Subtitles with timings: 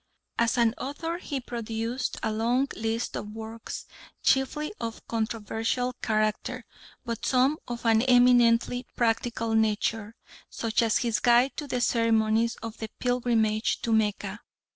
[0.39, 3.85] As an author he produced a long list of works
[4.23, 6.65] chiefly of a controversial character,
[7.05, 10.15] but some of an eminently practical nature,
[10.49, 14.39] such as his guide to the ceremonies of the pilgrimage to Mecca.